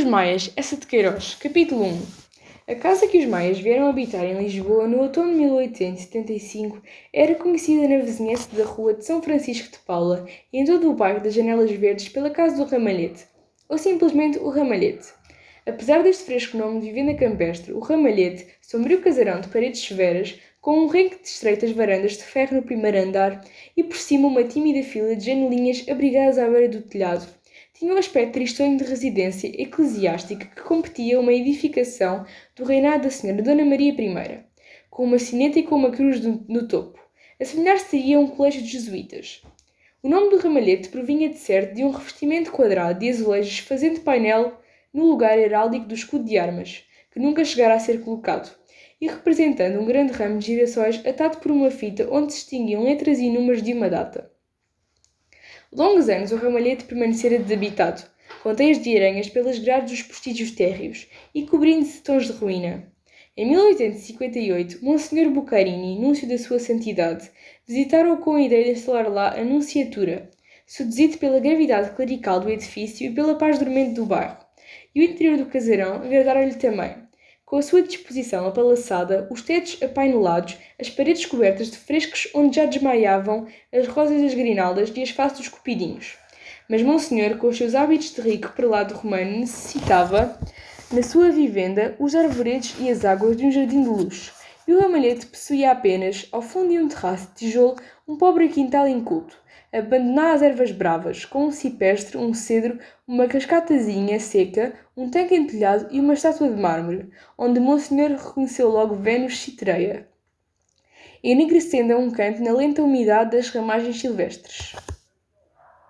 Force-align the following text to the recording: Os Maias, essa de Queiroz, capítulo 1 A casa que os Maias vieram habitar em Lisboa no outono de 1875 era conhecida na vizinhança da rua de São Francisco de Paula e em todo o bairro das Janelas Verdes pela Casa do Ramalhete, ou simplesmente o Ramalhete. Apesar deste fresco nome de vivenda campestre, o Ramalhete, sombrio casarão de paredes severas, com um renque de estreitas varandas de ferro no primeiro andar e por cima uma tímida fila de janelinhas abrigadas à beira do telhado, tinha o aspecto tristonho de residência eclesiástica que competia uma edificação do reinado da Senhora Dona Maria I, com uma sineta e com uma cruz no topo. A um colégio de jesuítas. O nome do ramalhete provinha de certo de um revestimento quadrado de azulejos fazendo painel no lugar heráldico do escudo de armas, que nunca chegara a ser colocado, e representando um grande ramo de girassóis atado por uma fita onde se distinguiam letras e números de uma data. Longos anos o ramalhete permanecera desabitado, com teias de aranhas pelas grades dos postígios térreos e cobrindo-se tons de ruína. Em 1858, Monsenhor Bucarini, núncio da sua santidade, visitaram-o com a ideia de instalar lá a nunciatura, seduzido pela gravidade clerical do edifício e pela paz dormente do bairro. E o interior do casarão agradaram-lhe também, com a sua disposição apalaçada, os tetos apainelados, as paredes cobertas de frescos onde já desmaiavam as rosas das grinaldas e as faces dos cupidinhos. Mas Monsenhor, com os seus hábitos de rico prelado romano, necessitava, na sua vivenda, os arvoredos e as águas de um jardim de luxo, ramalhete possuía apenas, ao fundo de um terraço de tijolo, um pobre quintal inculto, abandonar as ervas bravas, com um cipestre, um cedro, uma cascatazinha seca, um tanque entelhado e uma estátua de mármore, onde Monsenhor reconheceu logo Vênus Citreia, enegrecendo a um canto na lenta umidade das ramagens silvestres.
Os 0.00 0.06
Maias, 0.06 0.50
essa 0.56 0.78
de 0.78 0.86
Queiroz, 0.86 1.34
capítulo 1.34 1.84
1 1.84 2.02
A 2.68 2.74
casa 2.74 3.06
que 3.06 3.18
os 3.18 3.26
Maias 3.26 3.58
vieram 3.58 3.86
habitar 3.86 4.24
em 4.24 4.42
Lisboa 4.42 4.88
no 4.88 5.02
outono 5.02 5.30
de 5.30 5.40
1875 5.40 6.80
era 7.12 7.34
conhecida 7.34 7.86
na 7.86 8.02
vizinhança 8.02 8.48
da 8.56 8.64
rua 8.64 8.94
de 8.94 9.04
São 9.04 9.20
Francisco 9.20 9.70
de 9.70 9.78
Paula 9.80 10.26
e 10.50 10.58
em 10.58 10.64
todo 10.64 10.90
o 10.90 10.94
bairro 10.94 11.22
das 11.22 11.34
Janelas 11.34 11.70
Verdes 11.72 12.08
pela 12.08 12.30
Casa 12.30 12.56
do 12.56 12.64
Ramalhete, 12.64 13.26
ou 13.68 13.76
simplesmente 13.76 14.38
o 14.38 14.48
Ramalhete. 14.48 15.08
Apesar 15.66 16.02
deste 16.02 16.24
fresco 16.24 16.56
nome 16.56 16.80
de 16.80 16.86
vivenda 16.86 17.12
campestre, 17.12 17.74
o 17.74 17.80
Ramalhete, 17.80 18.46
sombrio 18.62 19.02
casarão 19.02 19.42
de 19.42 19.48
paredes 19.48 19.82
severas, 19.82 20.40
com 20.62 20.78
um 20.78 20.86
renque 20.86 21.22
de 21.22 21.28
estreitas 21.28 21.72
varandas 21.72 22.12
de 22.12 22.24
ferro 22.24 22.56
no 22.56 22.62
primeiro 22.62 22.96
andar 22.96 23.44
e 23.76 23.84
por 23.84 23.98
cima 23.98 24.28
uma 24.28 24.44
tímida 24.44 24.82
fila 24.82 25.14
de 25.14 25.26
janelinhas 25.26 25.84
abrigadas 25.90 26.38
à 26.38 26.48
beira 26.48 26.70
do 26.70 26.80
telhado, 26.80 27.26
tinha 27.80 27.94
o 27.94 27.98
aspecto 27.98 28.34
tristonho 28.34 28.76
de 28.76 28.84
residência 28.84 29.48
eclesiástica 29.58 30.44
que 30.44 30.60
competia 30.60 31.18
uma 31.18 31.32
edificação 31.32 32.26
do 32.54 32.62
reinado 32.62 33.04
da 33.04 33.10
Senhora 33.10 33.40
Dona 33.40 33.64
Maria 33.64 33.90
I, 33.90 34.44
com 34.90 35.04
uma 35.04 35.18
sineta 35.18 35.58
e 35.58 35.62
com 35.62 35.76
uma 35.76 35.90
cruz 35.90 36.20
no 36.20 36.68
topo. 36.68 37.00
A 37.40 38.18
um 38.18 38.26
colégio 38.26 38.60
de 38.60 38.68
jesuítas. 38.68 39.42
O 40.02 40.10
nome 40.10 40.28
do 40.28 40.36
ramalhete 40.36 40.90
provinha 40.90 41.30
de 41.30 41.38
certo 41.38 41.74
de 41.74 41.82
um 41.82 41.90
revestimento 41.90 42.52
quadrado 42.52 42.98
de 42.98 43.08
azulejos 43.08 43.60
fazendo 43.60 44.00
painel 44.00 44.60
no 44.92 45.06
lugar 45.06 45.38
heráldico 45.38 45.86
do 45.86 45.94
escudo 45.94 46.26
de 46.26 46.36
armas, 46.36 46.84
que 47.10 47.18
nunca 47.18 47.46
chegara 47.46 47.76
a 47.76 47.80
ser 47.80 48.02
colocado, 48.02 48.54
e 49.00 49.08
representando 49.08 49.80
um 49.80 49.86
grande 49.86 50.12
ramo 50.12 50.38
de 50.38 50.48
girassóis 50.48 51.00
atado 51.06 51.38
por 51.38 51.50
uma 51.50 51.70
fita 51.70 52.06
onde 52.12 52.34
se 52.34 52.40
distinguiam 52.40 52.84
letras 52.84 53.18
e 53.18 53.30
números 53.30 53.62
de 53.62 53.72
uma 53.72 53.88
data. 53.88 54.30
Longos 55.72 56.08
anos 56.08 56.32
o 56.32 56.36
ramalhete 56.36 56.84
permanecera 56.84 57.38
desabitado, 57.38 58.02
com 58.42 58.52
teias 58.52 58.82
de 58.82 58.96
aranhas 58.96 59.28
pelas 59.28 59.56
grades 59.56 59.92
dos 59.92 60.02
postígios 60.02 60.50
térreos 60.50 61.06
e 61.32 61.46
cobrindo-se 61.46 62.02
tons 62.02 62.26
de 62.26 62.32
ruína. 62.32 62.92
Em 63.36 63.48
1858, 63.48 64.84
Monsenhor 64.84 65.30
Bucarini, 65.30 65.96
núncio 65.96 66.28
da 66.28 66.36
sua 66.38 66.58
santidade, 66.58 67.30
visitaram-o 67.64 68.16
com 68.16 68.34
a 68.34 68.42
ideia 68.42 68.64
de 68.64 68.70
instalar 68.72 69.08
lá 69.08 69.38
a 69.38 69.44
nunciatura, 69.44 70.28
seduzido 70.66 71.18
pela 71.18 71.38
gravidade 71.38 71.94
clerical 71.94 72.40
do 72.40 72.50
edifício 72.50 73.06
e 73.06 73.14
pela 73.14 73.36
paz 73.36 73.56
dormente 73.56 73.94
do 73.94 74.04
bairro. 74.04 74.38
E 74.92 75.00
o 75.00 75.04
interior 75.04 75.38
do 75.38 75.46
casarão 75.46 76.02
agradaram-lhe 76.02 76.56
também, 76.56 76.96
com 77.50 77.56
a 77.56 77.62
sua 77.62 77.82
disposição 77.82 78.46
apalaçada, 78.46 79.26
os 79.28 79.42
tetos 79.42 79.76
apainelados, 79.82 80.56
as 80.80 80.88
paredes 80.88 81.26
cobertas 81.26 81.68
de 81.68 81.78
frescos 81.78 82.28
onde 82.32 82.54
já 82.54 82.64
desmaiavam 82.64 83.48
as 83.72 83.88
rosas 83.88 84.22
das 84.22 84.34
grinaldas 84.34 84.92
e 84.94 85.02
as 85.02 85.10
faces 85.10 85.38
dos 85.38 85.48
cupidinhos. 85.48 86.16
Mas 86.68 86.80
Monsenhor, 86.80 87.38
com 87.38 87.48
os 87.48 87.58
seus 87.58 87.74
hábitos 87.74 88.14
de 88.14 88.20
rico 88.20 88.52
prelado 88.52 88.94
romano, 88.94 89.40
necessitava, 89.40 90.38
na 90.92 91.02
sua 91.02 91.32
vivenda, 91.32 91.96
os 91.98 92.14
arvoredos 92.14 92.76
e 92.78 92.88
as 92.88 93.04
águas 93.04 93.36
de 93.36 93.44
um 93.44 93.50
jardim 93.50 93.82
de 93.82 93.88
luxo, 93.88 94.32
ramalhete 94.78 95.26
possuía 95.26 95.72
apenas, 95.72 96.28
ao 96.30 96.42
fundo 96.42 96.68
de 96.68 96.78
um 96.78 96.88
terraço 96.88 97.28
de 97.28 97.34
tijolo, 97.34 97.76
um 98.06 98.16
pobre 98.16 98.48
quintal 98.48 98.86
inculto, 98.86 99.36
abandonar 99.72 100.34
as 100.34 100.42
ervas 100.42 100.70
bravas, 100.70 101.24
com 101.24 101.46
um 101.46 101.50
cipestre, 101.50 102.18
um 102.18 102.34
cedro, 102.34 102.78
uma 103.06 103.26
cascatazinha 103.26 104.20
seca, 104.20 104.74
um 104.96 105.08
tanque 105.08 105.34
entelhado 105.34 105.88
e 105.90 105.98
uma 105.98 106.14
estátua 106.14 106.48
de 106.48 106.60
mármore, 106.60 107.10
onde 107.38 107.58
Monsenhor 107.58 108.10
reconheceu 108.10 108.68
logo 108.68 108.96
Vênus 108.96 109.38
Citreia, 109.38 110.08
enegrecendo 111.22 111.94
a 111.94 111.98
um 111.98 112.10
canto 112.10 112.42
na 112.42 112.52
lenta 112.52 112.82
umidade 112.82 113.36
das 113.36 113.48
ramagens 113.50 114.00
silvestres. 114.00 114.74